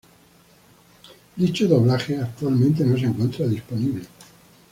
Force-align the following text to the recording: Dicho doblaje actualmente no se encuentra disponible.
Dicho 1.35 1.67
doblaje 1.67 2.17
actualmente 2.19 2.83
no 2.83 2.97
se 2.97 3.05
encuentra 3.05 3.45
disponible. 3.45 4.03